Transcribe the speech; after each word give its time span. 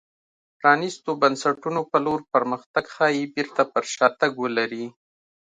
پرانېستو 0.59 1.11
بنسټونو 1.21 1.81
په 1.91 1.97
لور 2.05 2.19
پرمختګ 2.33 2.83
ښايي 2.95 3.23
بېرته 3.35 3.61
پر 3.73 3.83
شا 3.93 4.07
تګ 4.19 4.31
ولري. 4.43 4.85